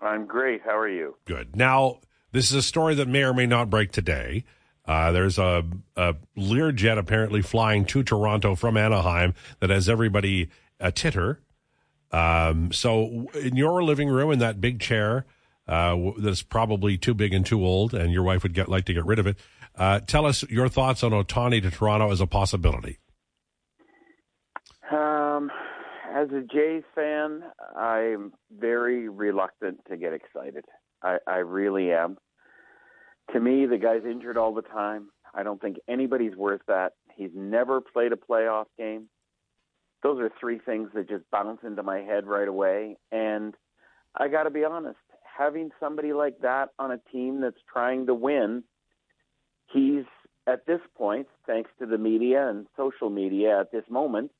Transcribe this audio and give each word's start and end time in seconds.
I'm 0.00 0.26
great. 0.26 0.62
How 0.64 0.76
are 0.76 0.88
you? 0.88 1.16
Good. 1.24 1.56
Now, 1.56 2.00
this 2.32 2.50
is 2.50 2.56
a 2.56 2.62
story 2.62 2.94
that 2.96 3.08
may 3.08 3.22
or 3.22 3.34
may 3.34 3.46
not 3.46 3.70
break 3.70 3.92
today. 3.92 4.44
Uh, 4.84 5.12
there's 5.12 5.38
a, 5.38 5.64
a 5.96 6.14
Learjet 6.36 6.98
apparently 6.98 7.42
flying 7.42 7.84
to 7.86 8.02
Toronto 8.02 8.54
from 8.54 8.76
Anaheim 8.76 9.34
that 9.60 9.70
has 9.70 9.88
everybody 9.88 10.48
a 10.80 10.90
titter. 10.90 11.40
Um, 12.10 12.72
so, 12.72 13.28
in 13.34 13.56
your 13.56 13.82
living 13.82 14.08
room, 14.08 14.32
in 14.32 14.38
that 14.38 14.60
big 14.60 14.80
chair 14.80 15.26
uh, 15.68 16.12
that's 16.16 16.42
probably 16.42 16.96
too 16.96 17.12
big 17.12 17.34
and 17.34 17.44
too 17.44 17.64
old, 17.64 17.92
and 17.92 18.12
your 18.12 18.22
wife 18.22 18.42
would 18.42 18.54
get 18.54 18.68
like 18.68 18.86
to 18.86 18.94
get 18.94 19.04
rid 19.04 19.18
of 19.18 19.26
it, 19.26 19.36
uh, 19.76 20.00
tell 20.00 20.24
us 20.24 20.42
your 20.48 20.68
thoughts 20.68 21.02
on 21.02 21.12
Ohtani 21.12 21.60
to 21.62 21.70
Toronto 21.70 22.10
as 22.10 22.20
a 22.22 22.26
possibility. 22.26 22.98
Um, 24.90 25.50
as 26.14 26.28
a 26.30 26.40
Jays 26.40 26.84
fan, 26.94 27.42
I'm 27.76 28.32
very 28.56 29.08
reluctant 29.08 29.78
to 29.88 29.96
get 29.96 30.12
excited. 30.12 30.64
I, 31.02 31.18
I 31.26 31.36
really 31.36 31.92
am. 31.92 32.16
To 33.32 33.40
me, 33.40 33.66
the 33.66 33.78
guy's 33.78 34.04
injured 34.04 34.38
all 34.38 34.54
the 34.54 34.62
time. 34.62 35.10
I 35.34 35.42
don't 35.42 35.60
think 35.60 35.76
anybody's 35.88 36.34
worth 36.34 36.62
that. 36.68 36.92
He's 37.14 37.30
never 37.34 37.80
played 37.80 38.12
a 38.12 38.16
playoff 38.16 38.66
game. 38.78 39.08
Those 40.02 40.20
are 40.20 40.30
three 40.40 40.58
things 40.58 40.90
that 40.94 41.08
just 41.08 41.24
bounce 41.30 41.60
into 41.64 41.82
my 41.82 41.98
head 41.98 42.26
right 42.26 42.48
away. 42.48 42.96
And 43.12 43.54
I 44.16 44.28
got 44.28 44.44
to 44.44 44.50
be 44.50 44.64
honest, 44.64 44.98
having 45.38 45.70
somebody 45.78 46.12
like 46.12 46.38
that 46.42 46.70
on 46.78 46.90
a 46.90 47.00
team 47.12 47.40
that's 47.40 47.60
trying 47.70 48.06
to 48.06 48.14
win, 48.14 48.64
he's 49.72 50.04
at 50.46 50.66
this 50.66 50.80
point, 50.96 51.26
thanks 51.46 51.70
to 51.78 51.86
the 51.86 51.98
media 51.98 52.48
and 52.48 52.66
social 52.76 53.10
media 53.10 53.60
at 53.60 53.70
this 53.70 53.84
moment, 53.90 54.30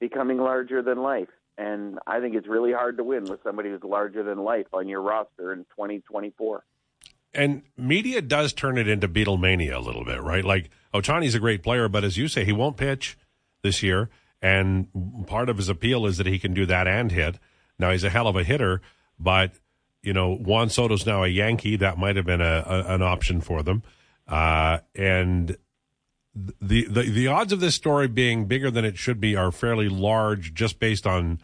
becoming 0.00 0.38
larger 0.38 0.82
than 0.82 0.98
life. 0.98 1.28
And 1.58 1.98
I 2.06 2.20
think 2.20 2.34
it's 2.34 2.46
really 2.46 2.72
hard 2.72 2.98
to 2.98 3.04
win 3.04 3.24
with 3.24 3.40
somebody 3.42 3.70
who's 3.70 3.82
larger 3.82 4.22
than 4.22 4.38
life 4.38 4.66
on 4.72 4.88
your 4.88 5.00
roster 5.00 5.52
in 5.52 5.60
2024. 5.76 6.64
And 7.32 7.62
media 7.76 8.22
does 8.22 8.52
turn 8.52 8.78
it 8.78 8.88
into 8.88 9.08
Beatlemania 9.08 9.74
a 9.74 9.80
little 9.80 10.04
bit, 10.04 10.22
right? 10.22 10.44
Like 10.44 10.70
Ohtani's 10.94 11.34
a 11.34 11.38
great 11.38 11.62
player, 11.62 11.88
but 11.88 12.04
as 12.04 12.16
you 12.16 12.28
say, 12.28 12.44
he 12.44 12.52
won't 12.52 12.76
pitch 12.76 13.18
this 13.62 13.82
year. 13.82 14.10
And 14.42 14.88
part 15.26 15.48
of 15.48 15.56
his 15.56 15.68
appeal 15.68 16.06
is 16.06 16.18
that 16.18 16.26
he 16.26 16.38
can 16.38 16.54
do 16.54 16.66
that 16.66 16.86
and 16.86 17.10
hit. 17.10 17.38
Now 17.78 17.90
he's 17.90 18.04
a 18.04 18.10
hell 18.10 18.28
of 18.28 18.36
a 18.36 18.44
hitter, 18.44 18.80
but 19.18 19.52
you 20.02 20.12
know 20.12 20.34
Juan 20.34 20.68
Soto's 20.68 21.06
now 21.06 21.24
a 21.24 21.28
Yankee. 21.28 21.76
That 21.76 21.98
might 21.98 22.16
have 22.16 22.26
been 22.26 22.40
a, 22.40 22.64
a 22.66 22.94
an 22.94 23.02
option 23.02 23.40
for 23.40 23.62
them. 23.62 23.82
Uh, 24.28 24.78
and 24.94 25.56
the, 26.36 26.84
the 26.84 27.02
the 27.10 27.26
odds 27.28 27.52
of 27.52 27.60
this 27.60 27.74
story 27.74 28.08
being 28.08 28.44
bigger 28.44 28.70
than 28.70 28.84
it 28.84 28.98
should 28.98 29.20
be 29.20 29.34
are 29.34 29.50
fairly 29.50 29.88
large, 29.88 30.52
just 30.52 30.78
based 30.78 31.06
on 31.06 31.40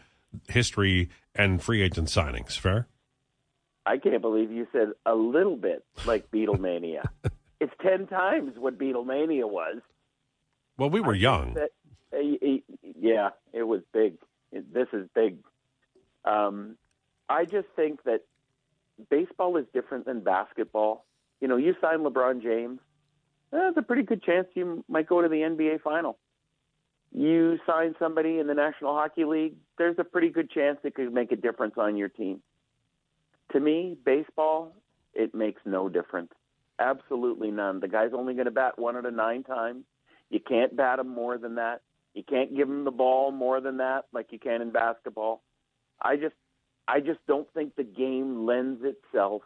history 0.47 1.09
and 1.33 1.61
free 1.61 1.81
agent 1.81 2.09
signings. 2.09 2.57
Fair. 2.57 2.87
I 3.85 3.97
can't 3.97 4.21
believe 4.21 4.51
you 4.51 4.67
said 4.71 4.89
a 5.05 5.15
little 5.15 5.57
bit 5.57 5.83
like 6.05 6.29
Beatlemania. 6.31 7.03
it's 7.59 7.73
ten 7.81 8.07
times 8.07 8.53
what 8.57 8.77
Beatlemania 8.77 9.49
was. 9.49 9.81
Well, 10.77 10.89
we 10.89 11.01
were 11.01 11.15
young. 11.15 11.55
That, 11.55 11.71
uh, 12.13 12.19
yeah, 12.99 13.29
it 13.51 13.63
was 13.63 13.81
big. 13.93 14.17
This 14.51 14.87
is 14.93 15.07
big. 15.15 15.37
Um, 16.23 16.77
I 17.27 17.45
just 17.45 17.67
think 17.75 18.03
that 18.03 18.21
baseball 19.09 19.57
is 19.57 19.65
different 19.73 20.05
than 20.05 20.21
basketball. 20.21 21.05
You 21.41 21.47
know, 21.47 21.57
you 21.57 21.75
sign 21.81 21.99
LeBron 21.99 22.41
James, 22.41 22.79
Eh, 23.53 23.57
there's 23.57 23.77
a 23.77 23.81
pretty 23.81 24.03
good 24.03 24.23
chance 24.23 24.47
you 24.55 24.83
might 24.87 25.07
go 25.07 25.21
to 25.21 25.29
the 25.29 25.35
NBA 25.35 25.81
final. 25.81 26.17
You 27.11 27.59
sign 27.67 27.93
somebody 27.99 28.39
in 28.39 28.47
the 28.47 28.55
National 28.55 28.95
Hockey 28.95 29.25
League, 29.25 29.55
there's 29.77 29.97
a 29.99 30.03
pretty 30.03 30.29
good 30.29 30.49
chance 30.49 30.79
it 30.83 30.95
could 30.95 31.13
make 31.13 31.31
a 31.31 31.35
difference 31.35 31.75
on 31.77 31.95
your 31.95 32.09
team. 32.09 32.41
To 33.51 33.59
me, 33.59 33.95
baseball, 34.03 34.75
it 35.13 35.35
makes 35.35 35.61
no 35.65 35.89
difference. 35.89 36.31
Absolutely 36.79 37.51
none. 37.51 37.79
The 37.79 37.87
guy's 37.87 38.11
only 38.13 38.33
going 38.33 38.45
to 38.45 38.51
bat 38.51 38.79
one 38.79 38.97
out 38.97 39.05
of 39.05 39.13
nine 39.13 39.43
times. 39.43 39.83
You 40.31 40.39
can't 40.39 40.75
bat 40.75 40.97
him 40.97 41.07
more 41.07 41.37
than 41.37 41.55
that. 41.55 41.81
You 42.15 42.23
can't 42.23 42.55
give 42.55 42.67
him 42.67 42.83
the 42.83 42.91
ball 42.91 43.31
more 43.31 43.61
than 43.61 43.77
that, 43.77 44.05
like 44.11 44.31
you 44.31 44.39
can 44.39 44.63
in 44.63 44.71
basketball. 44.71 45.43
I 46.01 46.15
just, 46.15 46.35
I 46.87 46.99
just 46.99 47.19
don't 47.27 47.47
think 47.53 47.75
the 47.75 47.83
game 47.83 48.47
lends 48.47 48.83
itself 48.83 49.43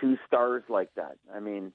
to 0.00 0.16
stars 0.26 0.62
like 0.70 0.94
that. 0.96 1.16
I 1.34 1.40
mean, 1.40 1.72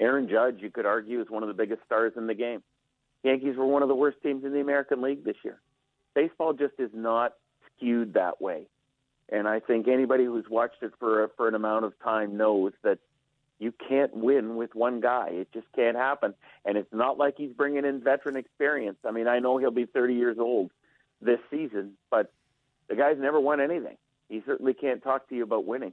Aaron 0.00 0.28
Judge, 0.28 0.56
you 0.60 0.70
could 0.70 0.86
argue, 0.86 1.20
is 1.20 1.28
one 1.28 1.42
of 1.42 1.48
the 1.48 1.54
biggest 1.54 1.82
stars 1.84 2.14
in 2.16 2.26
the 2.26 2.34
game. 2.34 2.62
Yankees 3.22 3.56
were 3.56 3.66
one 3.66 3.82
of 3.82 3.88
the 3.88 3.94
worst 3.94 4.16
teams 4.22 4.44
in 4.44 4.52
the 4.52 4.60
American 4.60 5.02
League 5.02 5.24
this 5.24 5.36
year. 5.44 5.60
Baseball 6.14 6.54
just 6.54 6.74
is 6.78 6.90
not 6.94 7.34
skewed 7.76 8.14
that 8.14 8.40
way. 8.40 8.66
And 9.28 9.46
I 9.46 9.60
think 9.60 9.86
anybody 9.86 10.24
who's 10.24 10.46
watched 10.50 10.82
it 10.82 10.92
for 10.98 11.30
for 11.36 11.46
an 11.46 11.54
amount 11.54 11.84
of 11.84 11.92
time 12.02 12.36
knows 12.36 12.72
that 12.82 12.98
you 13.60 13.72
can't 13.72 14.16
win 14.16 14.56
with 14.56 14.74
one 14.74 15.00
guy. 15.00 15.28
It 15.32 15.52
just 15.52 15.66
can't 15.76 15.96
happen. 15.96 16.34
And 16.64 16.78
it's 16.78 16.92
not 16.92 17.18
like 17.18 17.34
he's 17.36 17.52
bringing 17.52 17.84
in 17.84 18.02
veteran 18.02 18.36
experience. 18.36 18.96
I 19.06 19.12
mean, 19.12 19.28
I 19.28 19.38
know 19.38 19.58
he'll 19.58 19.70
be 19.70 19.84
30 19.84 20.14
years 20.14 20.38
old 20.40 20.70
this 21.20 21.38
season, 21.50 21.92
but 22.10 22.32
the 22.88 22.96
guy's 22.96 23.18
never 23.18 23.38
won 23.38 23.60
anything. 23.60 23.98
He 24.28 24.42
certainly 24.46 24.72
can't 24.72 25.02
talk 25.02 25.28
to 25.28 25.36
you 25.36 25.44
about 25.44 25.66
winning. 25.66 25.92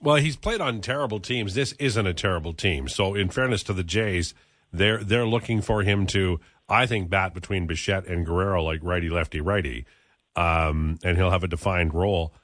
Well, 0.00 0.16
he's 0.16 0.36
played 0.36 0.60
on 0.60 0.80
terrible 0.80 1.20
teams. 1.20 1.54
This 1.54 1.72
isn't 1.72 2.06
a 2.06 2.14
terrible 2.14 2.52
team. 2.52 2.88
So, 2.88 3.14
in 3.14 3.30
fairness 3.30 3.62
to 3.64 3.72
the 3.72 3.84
Jays, 3.84 4.34
they're 4.72 5.02
they're 5.02 5.26
looking 5.26 5.62
for 5.62 5.82
him 5.82 6.06
to, 6.08 6.40
I 6.68 6.86
think, 6.86 7.08
bat 7.08 7.34
between 7.34 7.66
Bichette 7.66 8.06
and 8.06 8.26
Guerrero 8.26 8.62
like 8.62 8.80
righty, 8.82 9.08
lefty, 9.08 9.40
righty, 9.40 9.86
um, 10.34 10.98
and 11.02 11.16
he'll 11.16 11.30
have 11.30 11.44
a 11.44 11.48
defined 11.48 11.94
role. 11.94 12.34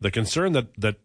The 0.00 0.10
concern 0.10 0.52
that 0.52 0.74
that 0.80 0.96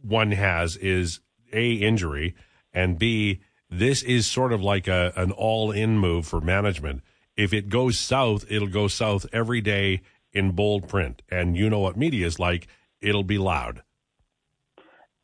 one 0.00 0.32
has 0.32 0.76
is 0.76 1.20
a 1.52 1.72
injury, 1.72 2.34
and 2.72 2.98
b 2.98 3.40
this 3.70 4.02
is 4.02 4.26
sort 4.26 4.52
of 4.52 4.62
like 4.62 4.88
a 4.88 5.12
an 5.16 5.30
all 5.32 5.70
in 5.70 5.98
move 5.98 6.26
for 6.26 6.40
management. 6.40 7.02
If 7.36 7.52
it 7.52 7.68
goes 7.68 7.98
south, 7.98 8.44
it'll 8.48 8.68
go 8.68 8.88
south 8.88 9.26
every 9.32 9.60
day 9.60 10.02
in 10.32 10.52
bold 10.52 10.88
print, 10.88 11.22
and 11.30 11.56
you 11.56 11.70
know 11.70 11.80
what 11.80 11.96
media 11.96 12.26
is 12.26 12.38
like. 12.38 12.66
It'll 13.00 13.24
be 13.24 13.38
loud. 13.38 13.82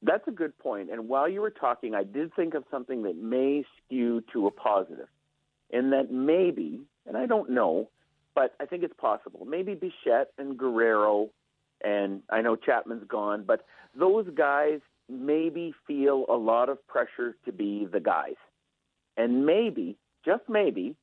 That's 0.02 0.26
a 0.26 0.32
good 0.32 0.58
point. 0.58 0.90
And 0.90 1.08
while 1.08 1.28
you 1.28 1.40
were 1.40 1.50
talking, 1.50 1.94
I 1.94 2.04
did 2.04 2.34
think 2.34 2.54
of 2.54 2.64
something 2.70 3.02
that 3.02 3.16
may 3.16 3.64
skew 3.84 4.22
to 4.32 4.46
a 4.46 4.50
and 5.72 5.92
that 5.92 6.10
maybe, 6.10 6.80
and 7.06 7.16
I 7.16 7.26
don't 7.26 7.50
know, 7.50 7.90
but 8.34 8.54
I 8.60 8.66
think 8.66 8.82
it's 8.82 8.94
possible. 8.98 9.44
Maybe 9.44 9.74
Bichette 9.74 10.32
and 10.38 10.56
Guerrero, 10.56 11.30
and 11.82 12.22
I 12.30 12.40
know 12.40 12.56
Chapman's 12.56 13.06
gone, 13.06 13.44
but 13.46 13.66
those 13.94 14.26
guys 14.34 14.80
maybe 15.08 15.74
feel 15.86 16.24
a 16.28 16.36
lot 16.36 16.68
of 16.68 16.86
pressure 16.86 17.36
to 17.44 17.52
be 17.52 17.86
the 17.90 18.00
guys. 18.00 18.36
And 19.16 19.44
maybe, 19.44 19.96
just 20.24 20.42
maybe, 20.48 20.96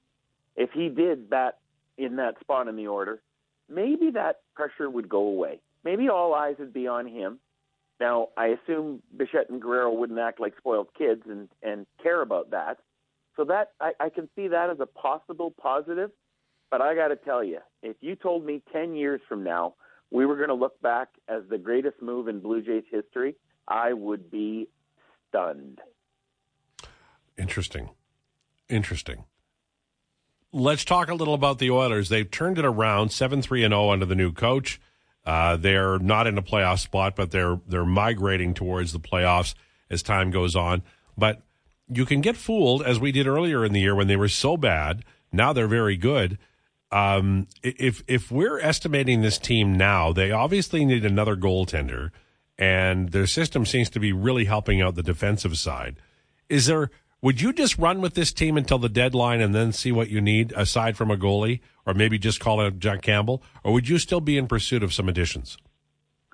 if 0.55 0.71
he 0.71 0.89
did 0.89 1.29
bat 1.29 1.59
in 1.97 2.15
that 2.15 2.39
spot 2.39 2.67
in 2.67 2.75
the 2.75 2.87
order, 2.87 3.21
maybe 3.69 4.11
that 4.11 4.41
pressure 4.55 4.89
would 4.89 5.09
go 5.09 5.19
away. 5.19 5.59
Maybe 5.83 6.09
all 6.09 6.33
eyes 6.33 6.55
would 6.59 6.73
be 6.73 6.87
on 6.87 7.05
him 7.05 7.39
now, 7.99 8.29
I 8.37 8.47
assume 8.47 9.01
Bichette 9.15 9.49
and 9.49 9.61
Guerrero 9.61 9.91
wouldn't 9.91 10.19
act 10.19 10.39
like 10.39 10.55
spoiled 10.57 10.89
kids 10.97 11.23
and, 11.27 11.49
and 11.63 11.85
care 12.01 12.21
about 12.21 12.51
that. 12.51 12.77
So 13.35 13.45
that 13.45 13.71
I, 13.79 13.91
I 13.99 14.09
can 14.09 14.29
see 14.35 14.47
that 14.49 14.69
as 14.69 14.79
a 14.79 14.85
possible 14.85 15.53
positive. 15.59 16.11
But 16.69 16.81
I 16.81 16.95
got 16.95 17.09
to 17.09 17.15
tell 17.15 17.43
you, 17.43 17.59
if 17.81 17.95
you 18.01 18.15
told 18.15 18.45
me 18.45 18.61
10 18.73 18.95
years 18.95 19.21
from 19.27 19.43
now 19.43 19.75
we 20.11 20.25
were 20.25 20.35
going 20.35 20.49
to 20.49 20.55
look 20.55 20.81
back 20.81 21.09
as 21.27 21.43
the 21.49 21.57
greatest 21.57 22.01
move 22.01 22.27
in 22.27 22.39
Blue 22.39 22.61
Jays 22.61 22.83
history, 22.89 23.35
I 23.67 23.93
would 23.93 24.31
be 24.31 24.67
stunned. 25.29 25.79
Interesting. 27.37 27.89
Interesting. 28.69 29.25
Let's 30.53 30.85
talk 30.85 31.09
a 31.09 31.13
little 31.13 31.33
about 31.33 31.59
the 31.59 31.69
Oilers. 31.69 32.09
They've 32.09 32.29
turned 32.29 32.57
it 32.57 32.65
around 32.65 33.09
7 33.11 33.41
3 33.41 33.61
0 33.61 33.89
under 33.89 34.05
the 34.05 34.15
new 34.15 34.31
coach. 34.31 34.79
Uh, 35.27 35.57
they're 35.57 35.99
not 35.99 36.25
in 36.25 36.37
a 36.37 36.41
playoff 36.41 36.79
spot, 36.79 37.13
but 37.17 37.31
they're 37.31 37.59
they're 37.67 37.85
migrating 37.85 38.53
towards 38.53 38.93
the 38.93 38.99
playoffs 38.99 39.55
as 39.89 40.01
time 40.01 40.31
goes 40.31 40.55
on. 40.55 40.81
But 41.17 41.41
you 41.89 42.05
can 42.05 42.21
get 42.21 42.37
fooled, 42.37 42.81
as 42.81 42.97
we 42.97 43.11
did 43.11 43.27
earlier 43.27 43.65
in 43.65 43.73
the 43.73 43.81
year 43.81 43.93
when 43.93 44.07
they 44.07 44.15
were 44.15 44.29
so 44.29 44.55
bad. 44.55 45.03
Now 45.33 45.51
they're 45.51 45.67
very 45.67 45.97
good. 45.97 46.37
Um, 46.93 47.47
if 47.61 48.03
if 48.07 48.31
we're 48.31 48.59
estimating 48.59 49.21
this 49.21 49.37
team 49.37 49.75
now, 49.75 50.13
they 50.13 50.31
obviously 50.31 50.85
need 50.85 51.03
another 51.03 51.35
goaltender, 51.35 52.11
and 52.57 53.09
their 53.09 53.27
system 53.27 53.65
seems 53.65 53.89
to 53.89 53.99
be 53.99 54.13
really 54.13 54.45
helping 54.45 54.81
out 54.81 54.95
the 54.95 55.03
defensive 55.03 55.57
side. 55.57 55.97
Is 56.47 56.67
there 56.67 56.89
would 57.21 57.41
you 57.41 57.51
just 57.51 57.77
run 57.77 58.01
with 58.01 58.13
this 58.13 58.31
team 58.31 58.57
until 58.57 58.77
the 58.77 58.89
deadline 58.89 59.41
and 59.41 59.53
then 59.53 59.71
see 59.71 59.91
what 59.91 60.09
you 60.09 60.21
need 60.21 60.53
aside 60.55 60.97
from 60.97 61.09
a 61.09 61.17
goalie, 61.17 61.61
or 61.85 61.93
maybe 61.93 62.17
just 62.19 62.39
call 62.39 62.61
it 62.61 62.79
John 62.79 62.99
Campbell, 62.99 63.41
or 63.63 63.73
would 63.73 63.89
you 63.89 63.97
still 63.97 64.21
be 64.21 64.37
in 64.37 64.47
pursuit 64.47 64.83
of 64.83 64.93
some 64.93 65.09
additions? 65.09 65.57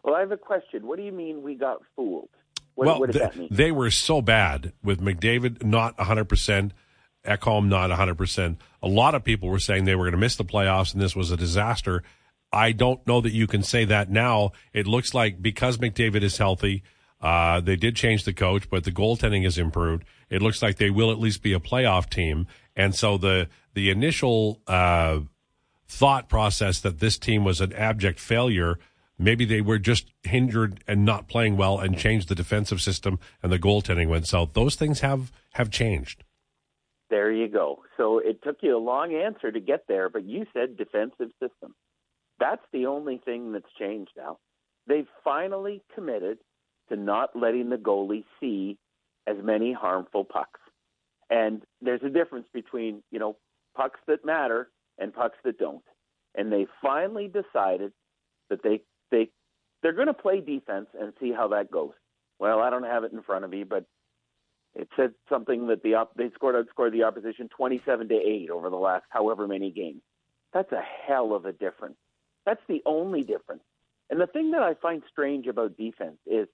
Well, 0.03 0.15
I 0.15 0.19
have 0.19 0.31
a 0.31 0.37
question. 0.37 0.85
What 0.85 0.97
do 0.97 1.03
you 1.03 1.11
mean 1.11 1.41
we 1.41 1.55
got 1.55 1.81
fooled? 1.95 2.29
What, 2.75 2.87
well, 2.87 2.99
what 2.99 3.11
does 3.11 3.21
th- 3.21 3.31
that 3.31 3.39
mean? 3.39 3.47
They 3.51 3.71
were 3.71 3.91
so 3.91 4.21
bad 4.21 4.73
with 4.83 4.99
McDavid 4.99 5.63
not 5.63 5.95
100%, 5.97 6.71
Ekholm 7.25 7.67
not 7.67 7.89
100%. 7.89 8.57
A 8.81 8.87
lot 8.87 9.15
of 9.15 9.23
people 9.23 9.49
were 9.49 9.59
saying 9.59 9.85
they 9.85 9.95
were 9.95 10.03
going 10.03 10.13
to 10.13 10.17
miss 10.17 10.35
the 10.35 10.43
playoffs 10.43 10.93
and 10.93 11.01
this 11.01 11.15
was 11.15 11.31
a 11.31 11.37
disaster. 11.37 12.03
I 12.51 12.71
don't 12.71 13.05
know 13.07 13.21
that 13.21 13.31
you 13.31 13.47
can 13.47 13.63
say 13.63 13.85
that 13.85 14.09
now. 14.09 14.51
It 14.73 14.85
looks 14.85 15.13
like 15.13 15.41
because 15.41 15.77
McDavid 15.77 16.21
is 16.21 16.37
healthy, 16.37 16.83
uh, 17.23 17.61
they 17.61 17.77
did 17.77 17.95
change 17.95 18.25
the 18.25 18.33
coach, 18.33 18.69
but 18.69 18.83
the 18.83 18.91
goaltending 18.91 19.43
has 19.45 19.57
improved. 19.57 20.03
It 20.29 20.41
looks 20.41 20.61
like 20.61 20.75
they 20.75 20.89
will 20.89 21.09
at 21.09 21.19
least 21.19 21.41
be 21.41 21.53
a 21.53 21.59
playoff 21.59 22.09
team. 22.09 22.47
And 22.75 22.93
so 22.93 23.17
the 23.17 23.47
the 23.73 23.89
initial 23.89 24.59
uh, 24.67 25.21
thought 25.87 26.27
process 26.27 26.81
that 26.81 26.99
this 26.99 27.17
team 27.17 27.45
was 27.45 27.61
an 27.61 27.71
abject 27.73 28.19
failure, 28.19 28.77
maybe 29.17 29.45
they 29.45 29.61
were 29.61 29.79
just 29.79 30.11
hindered 30.23 30.83
and 30.85 31.05
not 31.05 31.29
playing 31.29 31.55
well, 31.55 31.79
and 31.79 31.97
changed 31.97 32.27
the 32.27 32.35
defensive 32.35 32.81
system, 32.81 33.19
and 33.41 33.51
the 33.51 33.59
goaltending 33.59 34.09
went 34.09 34.27
south. 34.27 34.51
Those 34.53 34.75
things 34.75 34.99
have 34.99 35.31
have 35.53 35.71
changed. 35.71 36.25
There 37.09 37.31
you 37.31 37.47
go. 37.47 37.83
So 37.95 38.19
it 38.19 38.43
took 38.43 38.57
you 38.61 38.75
a 38.75 38.79
long 38.79 39.13
answer 39.13 39.49
to 39.49 39.59
get 39.61 39.85
there, 39.87 40.09
but 40.09 40.25
you 40.25 40.45
said 40.51 40.75
defensive 40.75 41.29
system. 41.39 41.73
That's 42.39 42.63
the 42.73 42.87
only 42.87 43.21
thing 43.23 43.53
that's 43.53 43.71
changed 43.79 44.11
now. 44.17 44.39
They've 44.87 45.07
finally 45.23 45.83
committed 45.95 46.39
to 46.89 46.95
not 46.95 47.35
letting 47.35 47.69
the 47.69 47.77
goalie 47.77 48.25
see 48.39 48.77
as 49.27 49.37
many 49.41 49.73
harmful 49.73 50.25
pucks. 50.25 50.59
And 51.29 51.63
there's 51.81 52.03
a 52.03 52.09
difference 52.09 52.47
between, 52.53 53.03
you 53.11 53.19
know, 53.19 53.37
pucks 53.75 53.99
that 54.07 54.25
matter 54.25 54.69
and 54.97 55.13
pucks 55.13 55.37
that 55.43 55.57
don't. 55.57 55.83
And 56.35 56.51
they 56.51 56.67
finally 56.81 57.27
decided 57.27 57.93
that 58.49 58.63
they 58.63 58.81
they 59.11 59.29
they're 59.81 59.93
going 59.93 60.07
to 60.07 60.13
play 60.13 60.41
defense 60.41 60.87
and 60.99 61.13
see 61.19 61.31
how 61.31 61.49
that 61.49 61.71
goes. 61.71 61.93
Well, 62.39 62.59
I 62.59 62.69
don't 62.69 62.83
have 62.83 63.03
it 63.03 63.11
in 63.13 63.21
front 63.21 63.45
of 63.45 63.51
me, 63.51 63.63
but 63.63 63.85
it 64.75 64.89
said 64.95 65.13
something 65.29 65.67
that 65.67 65.83
the 65.83 65.95
op- 65.95 66.15
they 66.15 66.29
scored 66.31 66.55
outscored 66.55 66.91
the 66.91 67.03
opposition 67.03 67.49
27 67.55 68.09
to 68.09 68.15
8 68.15 68.49
over 68.49 68.69
the 68.69 68.75
last 68.75 69.05
however 69.09 69.47
many 69.47 69.71
games. 69.71 70.01
That's 70.51 70.71
a 70.71 70.81
hell 70.81 71.33
of 71.33 71.45
a 71.45 71.53
difference. 71.53 71.97
That's 72.45 72.61
the 72.67 72.81
only 72.85 73.23
difference. 73.23 73.63
And 74.09 74.19
the 74.19 74.27
thing 74.27 74.51
that 74.51 74.61
I 74.61 74.73
find 74.75 75.01
strange 75.09 75.47
about 75.47 75.77
defense 75.77 76.17
is 76.25 76.47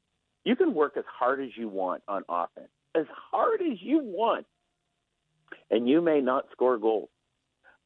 you 0.50 0.56
can 0.56 0.74
work 0.74 0.98
as 0.98 1.04
hard 1.08 1.40
as 1.44 1.50
you 1.56 1.70
want 1.70 2.02
on 2.08 2.24
offense, 2.28 2.72
as 2.96 3.06
hard 3.32 3.62
as 3.62 3.78
you 3.80 4.00
want, 4.00 4.48
and 5.70 5.88
you 5.88 6.02
may 6.02 6.22
not 6.22 6.46
score 6.52 6.80
goals. 6.80 7.10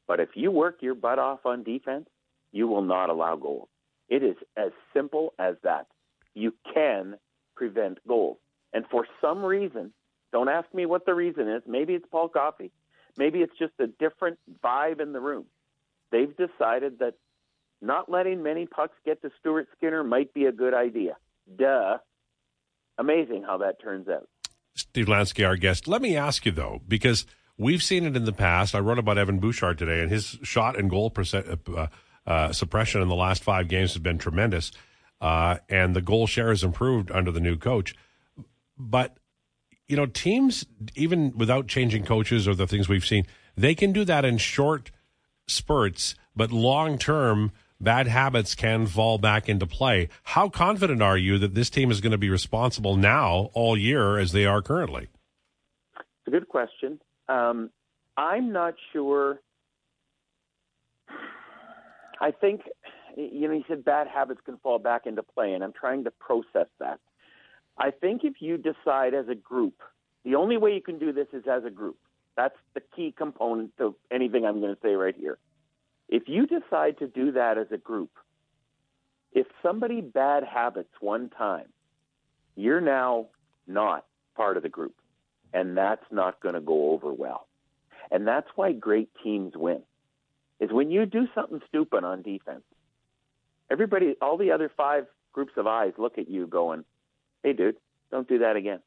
But 0.08 0.18
if 0.18 0.30
you 0.34 0.50
work 0.50 0.78
your 0.80 0.94
butt 0.94 1.18
off 1.18 1.44
on 1.44 1.62
defense, 1.62 2.08
you 2.52 2.66
will 2.66 2.80
not 2.80 3.10
allow 3.10 3.36
goals. 3.36 3.68
It 4.08 4.22
is 4.22 4.36
as 4.56 4.70
simple 4.94 5.34
as 5.38 5.56
that. 5.62 5.88
You 6.32 6.54
can 6.72 7.16
prevent 7.54 7.98
goals. 8.08 8.38
And 8.72 8.86
for 8.90 9.06
some 9.20 9.44
reason, 9.44 9.92
don't 10.32 10.48
ask 10.48 10.72
me 10.72 10.86
what 10.86 11.04
the 11.04 11.12
reason 11.12 11.46
is. 11.50 11.62
Maybe 11.66 11.92
it's 11.92 12.06
Paul 12.10 12.30
Coffey. 12.30 12.72
Maybe 13.18 13.40
it's 13.40 13.58
just 13.58 13.74
a 13.78 13.88
different 13.88 14.38
vibe 14.64 15.02
in 15.02 15.12
the 15.12 15.20
room. 15.20 15.44
They've 16.10 16.34
decided 16.34 17.00
that 17.00 17.16
not 17.82 18.10
letting 18.10 18.42
many 18.42 18.64
pucks 18.64 18.96
get 19.04 19.20
to 19.20 19.30
Stuart 19.38 19.68
Skinner 19.76 20.02
might 20.02 20.32
be 20.32 20.46
a 20.46 20.52
good 20.52 20.72
idea. 20.72 21.18
Duh. 21.58 21.98
Amazing 22.98 23.42
how 23.46 23.58
that 23.58 23.80
turns 23.80 24.08
out. 24.08 24.28
Steve 24.74 25.06
Lansky, 25.06 25.46
our 25.46 25.56
guest. 25.56 25.86
Let 25.86 26.02
me 26.02 26.16
ask 26.16 26.44
you, 26.46 26.52
though, 26.52 26.80
because 26.86 27.26
we've 27.56 27.82
seen 27.82 28.04
it 28.04 28.16
in 28.16 28.24
the 28.24 28.32
past. 28.32 28.74
I 28.74 28.80
wrote 28.80 28.98
about 28.98 29.18
Evan 29.18 29.38
Bouchard 29.38 29.78
today, 29.78 30.00
and 30.00 30.10
his 30.10 30.38
shot 30.42 30.78
and 30.78 30.90
goal 30.90 31.10
percent, 31.10 31.46
uh, 31.68 31.86
uh, 32.26 32.52
suppression 32.52 33.02
in 33.02 33.08
the 33.08 33.14
last 33.14 33.42
five 33.42 33.68
games 33.68 33.92
has 33.92 34.02
been 34.02 34.18
tremendous. 34.18 34.72
Uh, 35.20 35.58
and 35.68 35.94
the 35.94 36.02
goal 36.02 36.26
share 36.26 36.48
has 36.48 36.64
improved 36.64 37.10
under 37.10 37.30
the 37.30 37.40
new 37.40 37.56
coach. 37.56 37.94
But 38.76 39.16
you 39.88 39.96
know, 39.96 40.06
teams, 40.06 40.64
even 40.94 41.36
without 41.36 41.66
changing 41.66 42.04
coaches 42.04 42.48
or 42.48 42.54
the 42.54 42.66
things 42.66 42.88
we've 42.88 43.04
seen, 43.04 43.26
they 43.56 43.74
can 43.74 43.92
do 43.92 44.04
that 44.04 44.24
in 44.24 44.38
short 44.38 44.90
spurts, 45.46 46.14
but 46.34 46.50
long 46.50 46.98
term, 46.98 47.52
bad 47.84 48.08
habits 48.08 48.54
can 48.54 48.86
fall 48.86 49.18
back 49.18 49.48
into 49.48 49.66
play. 49.66 50.08
How 50.22 50.48
confident 50.48 51.02
are 51.02 51.18
you 51.18 51.38
that 51.38 51.54
this 51.54 51.70
team 51.70 51.90
is 51.90 52.00
going 52.00 52.12
to 52.12 52.18
be 52.18 52.30
responsible 52.30 52.96
now 52.96 53.50
all 53.54 53.76
year 53.76 54.18
as 54.18 54.32
they 54.32 54.46
are 54.46 54.62
currently? 54.62 55.08
It's 55.96 56.28
a 56.28 56.30
good 56.30 56.48
question. 56.48 57.00
Um, 57.28 57.70
I'm 58.16 58.52
not 58.52 58.74
sure. 58.92 59.40
I 62.20 62.30
think, 62.30 62.62
you 63.16 63.48
know, 63.48 63.54
he 63.54 63.64
said 63.68 63.84
bad 63.84 64.06
habits 64.08 64.40
can 64.44 64.56
fall 64.58 64.78
back 64.78 65.06
into 65.06 65.22
play, 65.22 65.52
and 65.52 65.62
I'm 65.62 65.72
trying 65.72 66.04
to 66.04 66.10
process 66.10 66.68
that. 66.80 67.00
I 67.76 67.90
think 67.90 68.22
if 68.24 68.34
you 68.40 68.56
decide 68.56 69.14
as 69.14 69.28
a 69.28 69.34
group, 69.34 69.74
the 70.24 70.36
only 70.36 70.56
way 70.56 70.72
you 70.74 70.80
can 70.80 70.98
do 70.98 71.12
this 71.12 71.26
is 71.32 71.44
as 71.50 71.64
a 71.64 71.70
group. 71.70 71.98
That's 72.36 72.56
the 72.74 72.80
key 72.96 73.14
component 73.16 73.76
to 73.78 73.94
anything 74.10 74.44
I'm 74.44 74.60
going 74.60 74.74
to 74.74 74.80
say 74.80 74.94
right 74.94 75.14
here. 75.16 75.38
If 76.08 76.24
you 76.26 76.46
decide 76.46 76.98
to 76.98 77.06
do 77.06 77.32
that 77.32 77.58
as 77.58 77.66
a 77.72 77.78
group, 77.78 78.10
if 79.32 79.46
somebody 79.62 80.00
bad 80.00 80.44
habits 80.44 80.92
one 81.00 81.30
time, 81.30 81.66
you're 82.56 82.80
now 82.80 83.26
not 83.66 84.06
part 84.36 84.56
of 84.56 84.62
the 84.62 84.68
group. 84.68 84.94
And 85.52 85.76
that's 85.76 86.04
not 86.10 86.40
going 86.40 86.54
to 86.54 86.60
go 86.60 86.90
over 86.90 87.12
well. 87.12 87.46
And 88.10 88.26
that's 88.26 88.48
why 88.54 88.72
great 88.72 89.10
teams 89.22 89.52
win. 89.56 89.82
Is 90.60 90.70
when 90.72 90.90
you 90.90 91.06
do 91.06 91.26
something 91.34 91.60
stupid 91.68 92.04
on 92.04 92.22
defense, 92.22 92.62
everybody, 93.70 94.14
all 94.20 94.36
the 94.36 94.52
other 94.52 94.70
five 94.76 95.06
groups 95.32 95.52
of 95.56 95.66
eyes 95.66 95.92
look 95.98 96.18
at 96.18 96.28
you 96.28 96.46
going, 96.46 96.84
hey, 97.42 97.52
dude, 97.52 97.76
don't 98.10 98.28
do 98.28 98.38
that 98.38 98.56
again. 98.56 98.80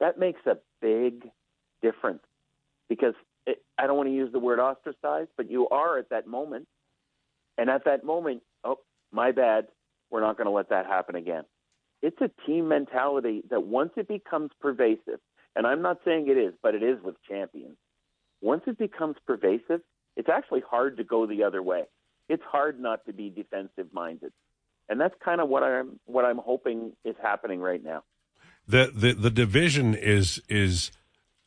That 0.00 0.18
makes 0.18 0.40
a 0.46 0.58
big 0.80 1.28
difference 1.82 2.22
because 2.88 3.14
I 3.46 3.86
don't 3.86 3.96
want 3.96 4.08
to 4.08 4.14
use 4.14 4.32
the 4.32 4.38
word 4.38 4.60
ostracized, 4.60 5.30
but 5.36 5.50
you 5.50 5.68
are 5.68 5.98
at 5.98 6.10
that 6.10 6.26
moment. 6.26 6.66
And 7.58 7.68
at 7.68 7.84
that 7.84 8.04
moment, 8.04 8.42
oh, 8.64 8.78
my 9.10 9.32
bad, 9.32 9.66
we're 10.10 10.20
not 10.20 10.36
going 10.36 10.46
to 10.46 10.52
let 10.52 10.70
that 10.70 10.86
happen 10.86 11.16
again. 11.16 11.44
It's 12.00 12.20
a 12.20 12.30
team 12.46 12.68
mentality 12.68 13.42
that 13.50 13.62
once 13.64 13.90
it 13.96 14.08
becomes 14.08 14.50
pervasive, 14.60 15.20
and 15.54 15.66
I'm 15.66 15.82
not 15.82 15.98
saying 16.04 16.28
it 16.28 16.38
is, 16.38 16.54
but 16.62 16.74
it 16.74 16.82
is 16.82 16.98
with 17.02 17.16
champions. 17.28 17.76
Once 18.40 18.62
it 18.66 18.78
becomes 18.78 19.16
pervasive, 19.26 19.80
it's 20.16 20.28
actually 20.28 20.62
hard 20.68 20.96
to 20.96 21.04
go 21.04 21.26
the 21.26 21.44
other 21.44 21.62
way. 21.62 21.84
It's 22.28 22.42
hard 22.50 22.80
not 22.80 23.04
to 23.06 23.12
be 23.12 23.30
defensive 23.30 23.88
minded 23.92 24.32
and 24.88 25.00
that's 25.00 25.14
kind 25.24 25.40
of 25.40 25.48
what 25.48 25.62
I'm 25.62 25.98
what 26.04 26.24
I'm 26.24 26.38
hoping 26.38 26.92
is 27.04 27.14
happening 27.22 27.60
right 27.60 27.82
now. 27.82 28.04
The 28.66 28.92
the 28.94 29.12
the 29.12 29.30
division 29.30 29.94
is 29.94 30.42
is 30.48 30.92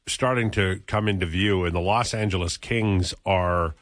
starting 0.07 0.51
to 0.51 0.81
come 0.87 1.07
into 1.07 1.25
view, 1.25 1.65
and 1.65 1.75
the 1.75 1.79
Los 1.79 2.13
Angeles 2.13 2.57
Kings 2.57 3.13
are. 3.25 3.75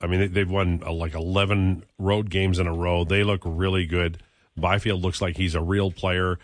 I 0.00 0.08
mean, 0.08 0.32
they've 0.32 0.50
won 0.50 0.82
uh, 0.84 0.92
like 0.92 1.14
eleven 1.14 1.84
road 1.98 2.28
games 2.30 2.58
in 2.58 2.66
a 2.66 2.74
row. 2.74 3.04
They 3.04 3.22
look 3.22 3.42
really 3.44 3.86
good. 3.86 4.22
Byfield 4.56 5.00
looks 5.02 5.20
like 5.20 5.36
he's 5.36 5.54
a 5.54 5.62
real 5.62 5.90
player. 5.90 6.38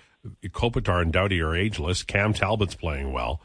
Kopitar 0.47 1.03
and 1.03 1.13
Doughty 1.13 1.41
are 1.41 1.55
ageless. 1.55 2.03
Cam 2.03 2.33
Talbot's 2.33 2.75
playing 2.75 3.13
well. 3.13 3.41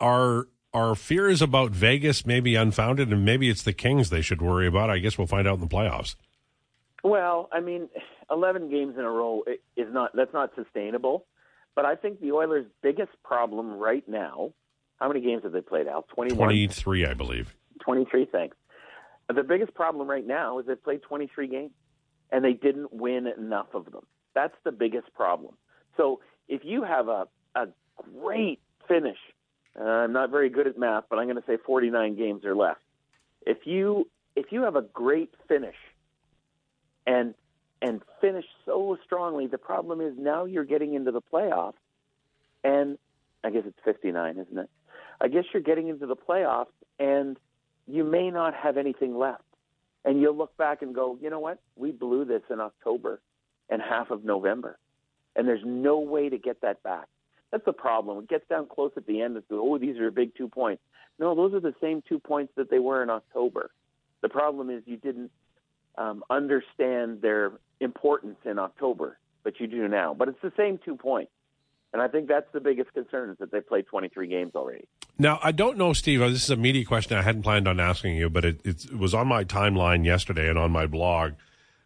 Are 0.00 0.48
are 0.74 0.94
fears 0.94 1.42
about 1.42 1.72
Vegas 1.72 2.24
maybe 2.24 2.54
unfounded, 2.54 3.10
and 3.10 3.24
maybe 3.24 3.48
it's 3.50 3.62
the 3.62 3.72
Kings 3.72 4.10
they 4.10 4.22
should 4.22 4.40
worry 4.40 4.66
about? 4.66 4.90
I 4.90 4.98
guess 4.98 5.18
we'll 5.18 5.26
find 5.26 5.46
out 5.46 5.54
in 5.54 5.60
the 5.60 5.66
playoffs. 5.66 6.16
Well, 7.04 7.48
I 7.52 7.60
mean, 7.60 7.88
11 8.30 8.70
games 8.70 8.94
in 8.96 9.04
a 9.04 9.10
row 9.10 9.42
is 9.76 9.88
not 9.90 10.14
that's 10.14 10.32
not 10.32 10.50
sustainable. 10.54 11.26
But 11.74 11.84
I 11.84 11.96
think 11.96 12.20
the 12.20 12.32
Oilers' 12.32 12.66
biggest 12.82 13.12
problem 13.24 13.72
right 13.78 14.06
now, 14.06 14.52
how 15.02 15.08
many 15.08 15.20
games 15.20 15.42
have 15.42 15.50
they 15.50 15.60
played 15.60 15.88
out? 15.88 16.06
21? 16.14 16.36
23, 16.36 17.06
I 17.06 17.14
believe. 17.14 17.52
23, 17.80 18.28
thanks. 18.30 18.56
The 19.34 19.42
biggest 19.42 19.74
problem 19.74 20.08
right 20.08 20.24
now 20.24 20.60
is 20.60 20.66
they've 20.66 20.82
played 20.82 21.02
23 21.02 21.48
games 21.48 21.72
and 22.30 22.44
they 22.44 22.52
didn't 22.52 22.92
win 22.92 23.26
enough 23.26 23.66
of 23.74 23.90
them. 23.90 24.06
That's 24.32 24.54
the 24.62 24.70
biggest 24.70 25.12
problem. 25.14 25.54
So 25.96 26.20
if 26.48 26.60
you 26.64 26.84
have 26.84 27.08
a, 27.08 27.26
a 27.56 27.66
great 28.20 28.60
finish, 28.86 29.16
uh, 29.76 29.82
I'm 29.82 30.12
not 30.12 30.30
very 30.30 30.50
good 30.50 30.68
at 30.68 30.78
math, 30.78 31.04
but 31.10 31.18
I'm 31.18 31.26
going 31.26 31.36
to 31.36 31.46
say 31.48 31.56
49 31.66 32.16
games 32.16 32.44
or 32.44 32.54
less. 32.54 32.76
If 33.44 33.66
you 33.66 34.08
if 34.36 34.46
you 34.52 34.62
have 34.62 34.76
a 34.76 34.82
great 34.82 35.34
finish 35.48 35.74
and 37.08 37.34
and 37.80 38.00
finish 38.20 38.44
so 38.64 38.96
strongly. 39.04 39.48
The 39.48 39.58
problem 39.58 40.00
is 40.00 40.14
now 40.16 40.44
you're 40.44 40.64
getting 40.64 40.94
into 40.94 41.10
the 41.10 41.20
playoffs, 41.20 41.74
and 42.62 42.96
I 43.42 43.50
guess 43.50 43.64
it's 43.66 43.78
59, 43.84 44.38
isn't 44.38 44.58
it? 44.58 44.70
I 45.20 45.28
guess 45.28 45.44
you're 45.52 45.62
getting 45.62 45.88
into 45.88 46.06
the 46.06 46.16
playoffs, 46.16 46.66
and 46.98 47.36
you 47.86 48.04
may 48.04 48.30
not 48.30 48.54
have 48.54 48.76
anything 48.76 49.16
left. 49.16 49.42
And 50.04 50.20
you'll 50.20 50.36
look 50.36 50.56
back 50.56 50.82
and 50.82 50.94
go, 50.94 51.16
you 51.20 51.30
know 51.30 51.38
what? 51.38 51.60
We 51.76 51.92
blew 51.92 52.24
this 52.24 52.42
in 52.50 52.60
October 52.60 53.20
and 53.70 53.80
half 53.80 54.10
of 54.10 54.24
November, 54.24 54.78
and 55.36 55.46
there's 55.46 55.62
no 55.64 56.00
way 56.00 56.28
to 56.28 56.38
get 56.38 56.60
that 56.62 56.82
back. 56.82 57.06
That's 57.52 57.64
the 57.64 57.72
problem. 57.72 58.18
It 58.18 58.28
gets 58.28 58.48
down 58.48 58.66
close 58.66 58.92
at 58.96 59.06
the 59.06 59.20
end 59.20 59.36
and 59.36 59.44
says, 59.48 59.58
oh, 59.60 59.78
these 59.78 59.98
are 59.98 60.10
big 60.10 60.34
two 60.34 60.48
points. 60.48 60.82
No, 61.18 61.34
those 61.34 61.54
are 61.54 61.60
the 61.60 61.74
same 61.80 62.02
two 62.08 62.18
points 62.18 62.52
that 62.56 62.70
they 62.70 62.78
were 62.78 63.02
in 63.02 63.10
October. 63.10 63.70
The 64.22 64.28
problem 64.28 64.70
is 64.70 64.82
you 64.86 64.96
didn't 64.96 65.30
um, 65.98 66.24
understand 66.30 67.20
their 67.20 67.52
importance 67.80 68.38
in 68.44 68.58
October, 68.58 69.18
but 69.44 69.60
you 69.60 69.66
do 69.66 69.86
now. 69.88 70.14
But 70.14 70.28
it's 70.28 70.42
the 70.42 70.52
same 70.56 70.78
two 70.84 70.96
points. 70.96 71.32
And 71.92 72.00
I 72.00 72.08
think 72.08 72.28
that's 72.28 72.50
the 72.52 72.60
biggest 72.60 72.92
concern 72.94 73.30
is 73.30 73.38
that 73.38 73.52
they 73.52 73.60
played 73.60 73.86
23 73.86 74.26
games 74.26 74.52
already. 74.54 74.88
Now, 75.18 75.38
I 75.42 75.52
don't 75.52 75.76
know, 75.76 75.92
Steve. 75.92 76.20
This 76.20 76.44
is 76.44 76.50
a 76.50 76.56
media 76.56 76.84
question 76.84 77.16
I 77.16 77.22
hadn't 77.22 77.42
planned 77.42 77.68
on 77.68 77.78
asking 77.78 78.16
you, 78.16 78.30
but 78.30 78.44
it, 78.44 78.60
it 78.64 78.96
was 78.96 79.14
on 79.14 79.28
my 79.28 79.44
timeline 79.44 80.04
yesterday 80.04 80.48
and 80.48 80.58
on 80.58 80.70
my 80.70 80.86
blog. 80.86 81.32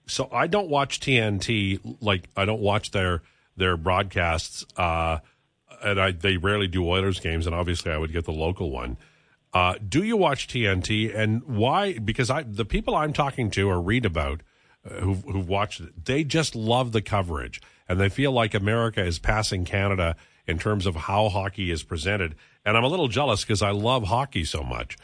So 0.06 0.28
I 0.33 0.47
don't 0.47 0.68
watch 0.68 1.00
TNT 1.00 1.97
like 2.00 2.28
I 2.37 2.45
don't 2.45 2.61
watch 2.61 2.92
their 2.92 3.23
their 3.56 3.76
broadcasts, 3.76 4.64
uh, 4.76 5.18
and 5.83 6.00
I, 6.00 6.12
they 6.12 6.37
rarely 6.37 6.68
do 6.68 6.87
Oilers 6.87 7.21
games, 7.21 7.47
and 7.47 7.54
obviously 7.54 7.90
I 7.90 7.99
would 7.99 8.12
get 8.12 8.25
the 8.25 8.33
local 8.33 8.71
one. 8.71 8.97
Uh, 9.52 9.75
do 9.87 10.02
you 10.02 10.16
watch 10.16 10.47
TNT, 10.47 11.16
and 11.16 11.42
why? 11.45 11.99
Because 11.99 12.30
I 12.30 12.42
the 12.42 12.64
people 12.64 12.95
I'm 12.95 13.12
talking 13.12 13.50
to 13.52 13.68
or 13.68 13.80
read 13.80 14.04
about 14.04 14.42
uh, 14.88 15.00
who've, 15.00 15.25
who've 15.25 15.49
watched 15.49 15.80
it, 15.80 16.04
they 16.04 16.23
just 16.23 16.54
love 16.54 16.92
the 16.92 17.02
coverage, 17.02 17.61
and 17.88 17.99
they 17.99 18.09
feel 18.09 18.30
like 18.30 18.54
America 18.54 19.02
is 19.02 19.18
passing 19.18 19.64
Canada 19.64 20.14
in 20.46 20.58
terms 20.58 20.86
of 20.86 20.94
how 20.94 21.28
hockey 21.28 21.70
is 21.70 21.82
presented. 21.82 22.34
And 22.64 22.76
I'm 22.76 22.84
a 22.84 22.88
little 22.88 23.08
jealous 23.08 23.42
because 23.42 23.62
I 23.62 23.70
love 23.70 24.04
hockey 24.04 24.44
so 24.44 24.62
much. 24.62 24.96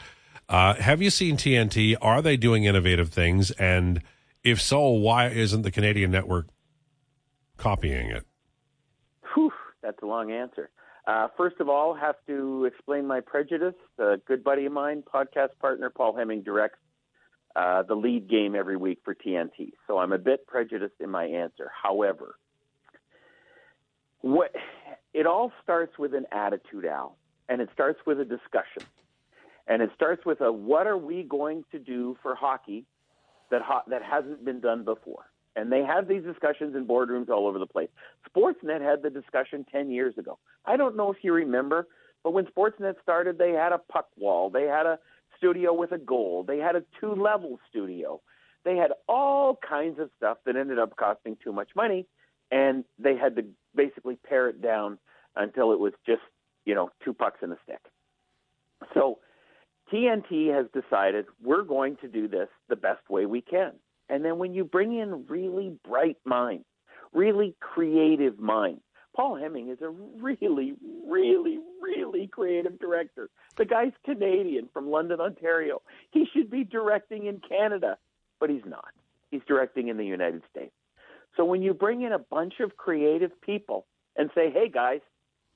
Uh, 0.49 0.75
have 0.75 1.01
you 1.01 1.11
seen 1.11 1.37
TNT? 1.37 1.97
Are 2.01 2.21
they 2.21 2.37
doing 2.37 2.65
innovative 2.65 3.11
things? 3.11 3.51
And 3.53 4.03
if 4.43 4.61
so, 4.61 4.89
why 4.89 5.29
isn't 5.29 5.63
the 5.63 5.71
Canadian 5.71 6.11
network 6.11 6.49
copying 7.57 8.11
it? 8.11 8.27
Whew, 9.35 9.53
that's 9.83 10.03
a 10.03 10.07
long 10.07 10.31
answer. 10.31 10.71
Uh, 11.07 11.29
first 11.37 11.57
of 11.59 11.69
all, 11.69 11.95
have 11.95 12.17
to 12.27 12.65
explain 12.65 13.07
my 13.07 13.21
prejudice. 13.21 13.75
A 13.99 14.17
good 14.27 14.45
buddy 14.45 14.67
of 14.67 14.73
mine, 14.73 15.03
podcast 15.03 15.51
partner 15.61 15.91
Paul 15.91 16.17
Hemming, 16.17 16.43
directs 16.43 16.79
uh, 17.57 17.83
the 17.83 17.95
lead 17.95 18.29
game 18.29 18.55
every 18.55 18.77
week 18.77 18.99
for 19.05 19.15
TNT. 19.15 19.73
So 19.87 19.99
I'm 19.99 20.13
a 20.13 20.19
bit 20.19 20.47
prejudiced 20.47 21.01
in 21.01 21.11
my 21.11 21.25
answer. 21.25 21.71
However, 21.83 22.37
what 24.21 24.53
it 25.15 25.27
all 25.27 25.53
starts 25.63 25.99
with 25.99 26.15
an 26.15 26.27
attitude, 26.33 26.85
Al, 26.85 27.17
and 27.49 27.61
it 27.61 27.69
starts 27.73 28.01
with 28.07 28.21
a 28.21 28.25
discussion, 28.25 28.83
and 29.67 29.83
it 29.83 29.91
starts 29.95 30.25
with 30.25 30.41
a 30.41 30.53
what 30.53 30.87
are 30.87 30.97
we 30.97 31.23
going 31.23 31.65
to 31.73 31.79
do 31.79 32.17
for 32.23 32.35
hockey 32.35 32.85
that 33.51 33.63
ho- 33.63 33.83
that 33.89 34.03
hasn't 34.03 34.45
been 34.45 34.61
done 34.61 34.85
before. 34.85 35.27
And 35.55 35.71
they 35.71 35.83
have 35.83 36.09
these 36.09 36.23
discussions 36.23 36.75
in 36.75 36.87
boardrooms 36.87 37.29
all 37.29 37.47
over 37.47 37.59
the 37.59 37.67
place. 37.67 37.91
Sportsnet 38.29 38.81
had 38.81 39.03
the 39.03 39.11
discussion 39.11 39.67
10 39.71 39.91
years 39.91 40.17
ago. 40.17 40.39
I 40.65 40.79
don't 40.79 40.97
know 40.97 41.13
if 41.13 41.19
you 41.23 41.35
remember, 41.35 41.87
but 42.25 42.33
when 42.33 42.47
Sportsnet 42.47 42.95
started, 43.03 43.37
they 43.37 43.51
had 43.51 43.73
a 43.73 43.79
puck 43.79 44.09
wall. 44.17 44.49
They 44.49 44.63
had 44.63 44.87
a 44.87 44.99
studio 45.37 45.75
with 45.75 45.93
a 45.93 45.99
goal. 45.99 46.45
They 46.47 46.59
had 46.59 46.75
a 46.75 46.83
two 46.99 47.15
level 47.15 47.59
studio. 47.69 48.23
They 48.65 48.77
had 48.77 48.93
all 49.09 49.57
kinds 49.57 49.99
of 49.99 50.09
stuff 50.17 50.39
that 50.47 50.57
ended 50.57 50.79
up 50.79 50.97
costing 50.97 51.37
too 51.43 51.53
much 51.53 51.71
money, 51.75 52.07
and 52.53 52.85
they 52.99 53.17
had 53.17 53.35
to 53.37 53.45
basically 53.75 54.17
pare 54.29 54.49
it 54.49 54.63
down 54.63 54.99
until 55.35 55.73
it 55.73 55.81
was 55.81 55.95
just, 56.07 56.21
you 56.67 56.75
know, 56.75 56.91
two 57.03 57.15
pucks 57.15 57.39
in 57.43 57.51
a 57.51 57.57
stick. 57.65 57.81
So 58.95 59.19
TNT 59.93 60.55
has 60.55 60.67
decided 60.73 61.25
we're 61.43 61.63
going 61.63 61.97
to 62.03 62.09
do 62.09 62.29
this 62.29 62.49
the 62.69 62.77
best 62.77 63.09
way 63.09 63.27
we 63.27 63.41
can. 63.41 63.73
And 64.09 64.25
then 64.25 64.39
when 64.39 64.55
you 64.55 64.65
bring 64.65 64.95
in 64.95 65.25
really 65.27 65.73
bright 65.89 66.19
minds, 66.27 66.67
really 67.15 67.57
creative 67.61 68.39
minds, 68.39 68.83
Paul 69.17 69.37
Hemming 69.37 69.71
is 69.71 69.79
a 69.81 69.89
really, 69.89 70.75
really, 71.07 71.59
really 71.81 72.27
creative 72.27 72.79
director. 72.79 73.31
The 73.57 73.65
guy's 73.65 73.93
Canadian 74.05 74.69
from 74.73 74.91
London, 74.91 75.21
Ontario. 75.21 75.81
He 76.11 76.27
should 76.33 76.51
be 76.51 76.65
directing 76.65 77.27
in 77.27 77.41
Canada, 77.47 77.99
but 78.41 78.51
he's 78.51 78.65
not. 78.67 78.89
He's 79.31 79.43
directing 79.47 79.89
in 79.89 79.97
the 79.97 80.05
United 80.05 80.43
States. 80.51 80.73
So 81.37 81.45
when 81.45 81.63
you 81.63 81.75
bring 81.75 82.03
in 82.03 82.13
a 82.13 82.19
bunch 82.19 82.55
of 82.61 82.77
creative 82.77 83.41
people 83.41 83.87
and 84.17 84.31
say, 84.35 84.51
hey 84.51 84.69
guys, 84.69 85.01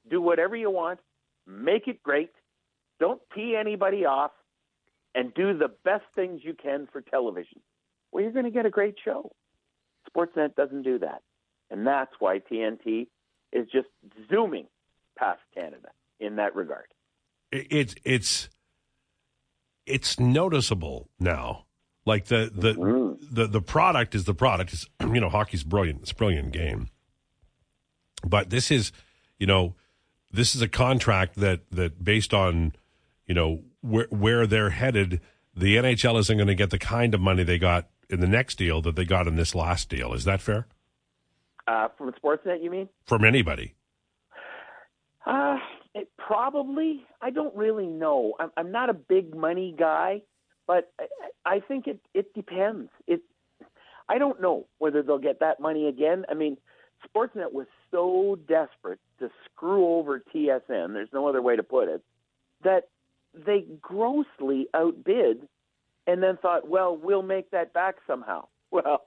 do 0.08 0.20
whatever 0.20 0.56
you 0.56 0.70
want, 0.70 1.00
make 1.46 1.86
it 1.86 2.02
great, 2.02 2.30
don't 2.98 3.20
pee 3.34 3.56
anybody 3.58 4.04
off, 4.04 4.30
and 5.14 5.32
do 5.34 5.56
the 5.56 5.68
best 5.84 6.04
things 6.14 6.40
you 6.44 6.54
can 6.54 6.88
for 6.92 7.00
television, 7.00 7.60
well, 8.12 8.22
you're 8.22 8.32
going 8.32 8.44
to 8.44 8.50
get 8.50 8.66
a 8.66 8.70
great 8.70 8.96
show. 9.04 9.32
Sportsnet 10.08 10.54
doesn't 10.54 10.82
do 10.82 10.98
that. 10.98 11.22
And 11.70 11.86
that's 11.86 12.12
why 12.18 12.38
TNT 12.38 13.08
is 13.52 13.66
just 13.72 13.88
zooming 14.30 14.66
past 15.18 15.40
Canada 15.54 15.88
in 16.20 16.36
that 16.36 16.54
regard. 16.54 16.86
It's 17.52 17.94
it's 18.04 18.48
it's 19.84 20.18
noticeable 20.20 21.08
now. 21.18 21.65
Like 22.06 22.26
the 22.26 22.50
the 22.54 22.74
mm-hmm. 22.74 23.34
the, 23.34 23.46
the 23.48 23.60
product 23.60 24.14
is 24.14 24.24
the 24.24 24.34
product. 24.34 24.72
It's 24.72 24.86
you 25.00 25.20
know 25.20 25.28
hockey's 25.28 25.64
brilliant. 25.64 26.02
It's 26.02 26.12
a 26.12 26.14
brilliant 26.14 26.52
game, 26.52 26.88
but 28.24 28.48
this 28.48 28.70
is 28.70 28.92
you 29.38 29.46
know 29.46 29.74
this 30.30 30.54
is 30.54 30.62
a 30.62 30.68
contract 30.68 31.34
that 31.36 31.68
that 31.72 32.02
based 32.02 32.32
on 32.32 32.72
you 33.26 33.34
know 33.34 33.62
where 33.82 34.06
where 34.10 34.46
they're 34.46 34.70
headed. 34.70 35.20
The 35.54 35.76
NHL 35.76 36.18
isn't 36.20 36.36
going 36.36 36.48
to 36.48 36.54
get 36.54 36.70
the 36.70 36.78
kind 36.78 37.14
of 37.14 37.20
money 37.20 37.42
they 37.42 37.58
got 37.58 37.88
in 38.08 38.20
the 38.20 38.26
next 38.26 38.56
deal 38.56 38.82
that 38.82 38.94
they 38.94 39.04
got 39.04 39.26
in 39.26 39.36
this 39.36 39.54
last 39.54 39.88
deal. 39.88 40.12
Is 40.12 40.24
that 40.24 40.40
fair? 40.40 40.66
Uh, 41.66 41.88
from 41.96 42.12
Sportsnet, 42.12 42.62
you 42.62 42.70
mean? 42.70 42.88
From 43.06 43.24
anybody? 43.24 43.74
Uh, 45.24 45.56
it 45.94 46.10
probably. 46.16 47.04
I 47.20 47.30
don't 47.30 47.56
really 47.56 47.86
know. 47.86 48.34
I'm, 48.38 48.52
I'm 48.56 48.70
not 48.70 48.90
a 48.90 48.94
big 48.94 49.34
money 49.34 49.74
guy, 49.76 50.22
but 50.66 50.92
I, 51.44 51.60
think 51.60 51.86
it 51.86 52.00
it 52.14 52.34
depends. 52.34 52.90
It. 53.06 53.20
I 54.08 54.18
don't 54.18 54.40
know 54.40 54.66
whether 54.78 55.02
they'll 55.02 55.18
get 55.18 55.40
that 55.40 55.60
money 55.60 55.88
again. 55.88 56.24
I 56.28 56.34
mean, 56.34 56.56
Sportsnet 57.06 57.52
was 57.52 57.66
so 57.90 58.38
desperate 58.48 59.00
to 59.18 59.30
screw 59.44 59.96
over 59.96 60.22
TSN. 60.34 60.92
There's 60.92 61.12
no 61.12 61.28
other 61.28 61.42
way 61.42 61.56
to 61.56 61.62
put 61.62 61.88
it. 61.88 62.02
That 62.64 62.88
they 63.34 63.66
grossly 63.80 64.68
outbid, 64.74 65.46
and 66.06 66.22
then 66.22 66.36
thought, 66.36 66.68
well, 66.68 66.96
we'll 66.96 67.22
make 67.22 67.50
that 67.50 67.72
back 67.72 67.96
somehow. 68.06 68.46
Well, 68.72 69.06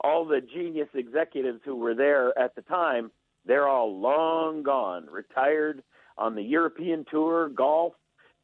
all 0.00 0.24
the 0.26 0.40
genius 0.40 0.88
executives 0.94 1.60
who 1.64 1.76
were 1.76 1.94
there 1.94 2.36
at 2.36 2.56
the 2.56 2.62
time, 2.62 3.12
they're 3.46 3.68
all 3.68 4.00
long 4.00 4.64
gone, 4.64 5.06
retired 5.06 5.84
on 6.18 6.34
the 6.34 6.42
European 6.42 7.06
tour, 7.08 7.48
golf. 7.48 7.94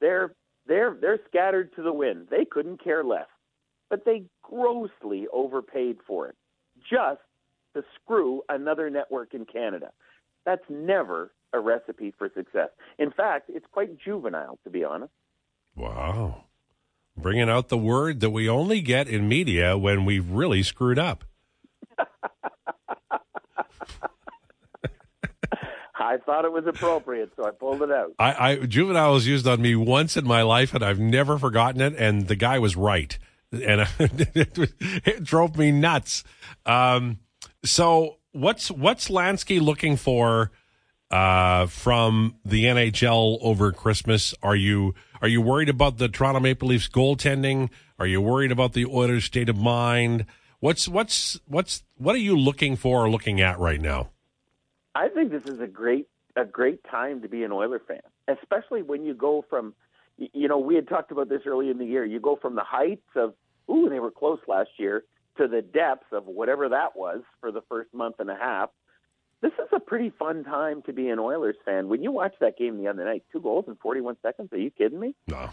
They're 0.01 0.35
they're 0.67 0.97
they're 1.01 1.21
scattered 1.29 1.75
to 1.77 1.83
the 1.83 1.93
wind. 1.93 2.29
They 2.31 2.45
couldn't 2.45 2.83
care 2.83 3.05
less. 3.05 3.27
But 3.89 4.05
they 4.05 4.25
grossly 4.43 5.27
overpaid 5.33 5.99
for 6.07 6.29
it 6.29 6.37
just 6.91 7.21
to 7.75 7.85
screw 7.95 8.43
another 8.49 8.91
network 8.91 9.33
in 9.35 9.45
Canada. 9.45 9.93
That's 10.45 10.65
never 10.69 11.33
a 11.53 11.61
recipe 11.61 12.13
for 12.19 12.29
success. 12.35 12.71
In 12.99 13.11
fact, 13.11 13.49
it's 13.49 13.67
quite 13.71 13.99
juvenile 13.99 14.59
to 14.65 14.71
be 14.71 14.85
honest. 14.85 15.13
Wow. 15.75 16.45
Bringing 17.17 17.49
out 17.49 17.69
the 17.69 17.79
word 17.79 18.21
that 18.21 18.31
we 18.31 18.49
only 18.49 18.81
get 18.81 19.09
in 19.09 19.29
media 19.29 19.79
when 19.79 20.05
we've 20.05 20.29
really 20.31 20.63
screwed 20.63 20.99
up. 20.99 21.25
I 26.07 26.19
thought 26.19 26.45
it 26.45 26.53
was 26.53 26.67
appropriate, 26.67 27.33
so 27.37 27.45
I 27.45 27.51
pulled 27.51 27.83
it 27.83 27.91
out. 27.91 28.13
I, 28.19 28.51
I 28.51 28.57
juvenile 28.67 29.15
was 29.15 29.27
used 29.27 29.47
on 29.47 29.61
me 29.61 29.75
once 29.75 30.17
in 30.17 30.25
my 30.25 30.43
life, 30.43 30.73
and 30.73 30.85
I've 30.85 31.01
never 31.01 31.37
forgotten 31.37 31.81
it. 31.81 31.95
And 31.99 32.29
the 32.29 32.37
guy 32.37 32.61
was 32.61 32.77
right, 32.77 33.19
and 33.51 33.89
it, 33.99 34.57
it 34.81 35.25
drove 35.25 35.59
me 35.59 35.73
nuts. 35.73 36.23
Um, 36.65 37.19
so, 37.65 38.19
what's 38.31 38.71
what's 38.71 39.09
Lansky 39.09 39.61
looking 39.61 39.97
for 39.97 40.53
uh, 41.11 41.67
from 41.67 42.37
the 42.45 42.67
NHL 42.67 43.39
over 43.41 43.73
Christmas? 43.73 44.33
Are 44.45 44.57
you 44.57 44.95
are 45.21 45.29
you 45.29 45.41
worried 45.41 45.69
about 45.69 45.99
the 45.99 46.09
Toronto 46.09 46.39
Maple 46.39 46.69
Leafs 46.69 46.89
goaltending? 46.89 47.69
Are 47.99 48.07
you 48.07 48.21
worried 48.21 48.53
about 48.53 48.75
the 48.75 48.87
Oilers' 48.87 49.25
state 49.25 49.49
of 49.49 49.57
mind? 49.57 50.27
What's 50.61 50.87
what's 50.87 51.41
what's 51.47 51.83
what 51.97 52.15
are 52.15 52.19
you 52.19 52.39
looking 52.39 52.77
for 52.77 53.05
or 53.05 53.11
looking 53.11 53.41
at 53.41 53.59
right 53.59 53.81
now? 53.81 54.11
I 54.97 55.09
think 55.09 55.31
this 55.31 55.45
is 55.45 55.61
a 55.61 55.67
great 55.67 56.09
a 56.37 56.45
great 56.45 56.83
time 56.85 57.23
to 57.23 57.29
be 57.29 57.45
an 57.45 57.53
Oiler 57.53 57.81
fan, 57.87 58.01
especially 58.29 58.83
when 58.83 59.05
you 59.05 59.15
go 59.15 59.45
from 59.49 59.75
you 60.17 60.49
know, 60.49 60.59
we 60.59 60.75
had 60.75 60.89
talked 60.89 61.13
about 61.13 61.29
this 61.29 61.43
early 61.45 61.69
in 61.69 61.77
the 61.77 61.85
year. 61.85 62.05
You 62.05 62.19
go 62.19 62.37
from 62.37 62.55
the 62.55 62.65
heights 62.65 63.09
of 63.15 63.35
ooh, 63.71 63.91
they 63.91 64.01
were 64.01 64.11
close 64.11 64.39
last 64.49 64.71
year 64.79 65.05
to 65.37 65.47
the 65.47 65.61
depths 65.61 66.07
of 66.13 66.25
whatever 66.27 66.71
that 66.71 66.97
was 66.97 67.21
for 67.41 67.53
the 67.53 67.61
first 67.69 67.93
month 67.93 68.17
and 68.21 68.31
a 68.31 68.37
half. 68.37 68.71
This 69.43 69.53
is 69.53 69.69
a 69.73 69.81
pretty 69.81 70.11
fun 70.19 70.45
time 70.45 70.81
to 70.87 70.95
be 70.95 71.11
an 71.11 71.19
Oilers 71.19 71.57
fan. 71.67 71.89
When 71.89 72.03
you 72.03 72.11
watch 72.11 72.33
that 72.41 72.57
game 72.57 72.79
the 72.79 72.89
other 72.89 73.05
night, 73.05 73.25
two 73.31 73.41
goals 73.41 73.67
in 73.69 73.77
41 73.77 74.17
seconds, 74.23 74.51
are 74.53 74.59
you 74.59 74.71
kidding 74.71 74.99
me? 74.99 75.15
No. 75.29 75.51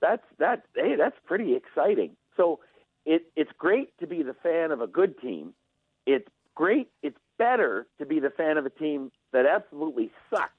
That's 0.00 0.24
that 0.38 0.62
hey, 0.74 0.96
that's 0.96 1.16
pretty 1.26 1.54
exciting. 1.54 2.16
So 2.38 2.60
it, 3.04 3.26
it's 3.36 3.52
great 3.58 3.96
to 4.00 4.06
be 4.06 4.22
the 4.22 4.34
fan 4.42 4.70
of 4.70 4.80
a 4.80 4.86
good 4.86 5.20
team. 5.20 5.52
It's 6.06 6.28
great. 6.54 6.88
It's 7.02 7.18
better 7.38 7.86
to 7.98 8.06
be 8.06 8.20
the 8.20 8.30
fan 8.30 8.58
of 8.58 8.66
a 8.66 8.70
team 8.70 9.10
that 9.32 9.46
absolutely 9.46 10.10
sucked 10.30 10.52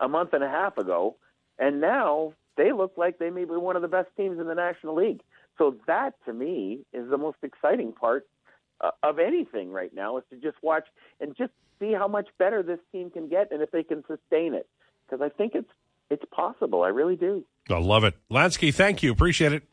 a 0.00 0.08
month 0.08 0.32
and 0.32 0.42
a 0.42 0.48
half 0.48 0.78
ago, 0.78 1.16
and 1.58 1.80
now 1.80 2.32
they 2.56 2.72
look 2.72 2.92
like 2.96 3.18
they 3.18 3.30
may 3.30 3.44
be 3.44 3.52
one 3.52 3.76
of 3.76 3.82
the 3.82 3.88
best 3.88 4.08
teams 4.16 4.38
in 4.38 4.46
the 4.46 4.54
National 4.54 4.94
League. 4.94 5.20
So 5.58 5.76
that, 5.86 6.14
to 6.26 6.32
me, 6.32 6.80
is 6.92 7.08
the 7.10 7.18
most 7.18 7.38
exciting 7.42 7.92
part 7.92 8.26
uh, 8.80 8.90
of 9.02 9.18
anything 9.18 9.70
right 9.70 9.94
now 9.94 10.18
is 10.18 10.24
to 10.30 10.36
just 10.36 10.56
watch 10.62 10.86
and 11.20 11.36
just 11.36 11.52
see 11.78 11.92
how 11.92 12.08
much 12.08 12.28
better 12.38 12.62
this 12.62 12.80
team 12.92 13.10
can 13.10 13.28
get 13.28 13.52
and 13.52 13.62
if 13.62 13.70
they 13.70 13.82
can 13.82 14.04
sustain 14.06 14.54
it. 14.54 14.68
Because 15.06 15.24
I 15.24 15.28
think 15.28 15.54
it's 15.54 15.70
it's 16.10 16.24
possible. 16.30 16.82
I 16.82 16.88
really 16.88 17.16
do. 17.16 17.44
I 17.70 17.78
love 17.78 18.04
it, 18.04 18.14
Lansky. 18.30 18.74
Thank 18.74 19.02
you. 19.02 19.10
Appreciate 19.10 19.52
it. 19.52 19.64